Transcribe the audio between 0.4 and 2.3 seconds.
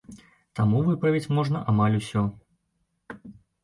Таму выправіць можна амаль усё.